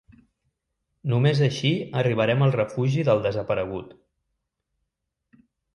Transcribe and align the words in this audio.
Només 1.13 1.41
així 1.49 1.73
arribarem 2.03 2.43
al 2.47 2.57
refugi 2.57 3.07
del 3.11 3.25
desaparegut. 3.29 3.97